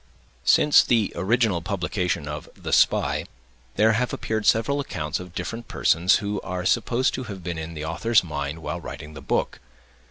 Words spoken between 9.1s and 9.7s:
the book.